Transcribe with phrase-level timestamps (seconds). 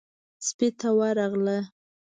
[0.47, 1.57] سپۍ ته ورغله.